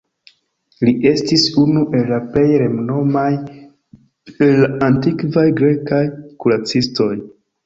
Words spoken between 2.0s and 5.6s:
la plej renomaj el la antikvaj